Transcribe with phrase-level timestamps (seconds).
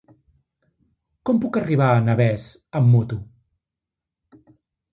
[1.29, 2.49] Com puc arribar a Navès
[2.81, 3.21] amb moto?